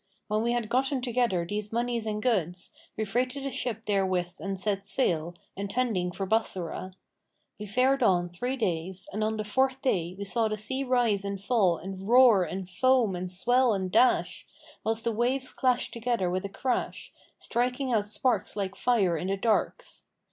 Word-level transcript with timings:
When 0.29 0.41
we 0.41 0.53
had 0.53 0.67
gotten 0.67 0.99
together 1.01 1.45
these 1.47 1.71
monies 1.71 2.07
and 2.07 2.23
goods, 2.23 2.71
we 2.97 3.05
freighted 3.05 3.45
a 3.45 3.51
ship 3.51 3.85
therewith 3.85 4.37
and 4.39 4.59
set 4.59 4.87
sail, 4.87 5.35
intending 5.55 6.11
for 6.11 6.25
Bassorah. 6.25 6.93
We 7.59 7.67
fared 7.67 8.01
on 8.01 8.27
three 8.29 8.55
days 8.57 9.07
and 9.13 9.23
on 9.23 9.37
the 9.37 9.43
fourth 9.43 9.79
day 9.83 10.15
we 10.17 10.25
saw 10.25 10.47
the 10.47 10.57
sea 10.57 10.83
rise 10.83 11.23
and 11.23 11.39
fall 11.39 11.77
and 11.77 12.01
roar 12.09 12.43
and 12.43 12.67
foam 12.67 13.15
and 13.15 13.31
swell 13.31 13.73
and 13.75 13.91
dash, 13.91 14.47
whilst 14.83 15.03
the 15.03 15.11
waves 15.11 15.53
clashed 15.53 15.93
together 15.93 16.31
with 16.31 16.45
a 16.45 16.49
crash, 16.49 17.13
striking 17.37 17.93
out 17.93 18.07
sparks 18.07 18.55
like 18.55 18.73
fire[FN#497] 18.73 19.21
in 19.21 19.27
the 19.27 19.37
darks. 19.37 20.05